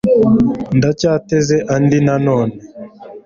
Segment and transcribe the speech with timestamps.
[0.77, 2.55] ndacyateze andi na none